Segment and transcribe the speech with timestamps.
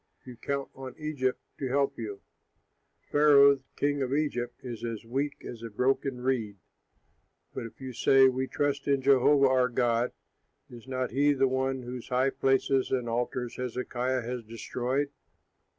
[0.25, 2.21] You count on Egypt to help you.
[3.11, 6.57] Pharaoh, king of Egypt, is as weak as a broken reed.
[7.53, 10.13] But if you say, 'We trust in Jehovah our God,'
[10.71, 15.11] is not he the one whose high places and altars Hezekiah has destroyed?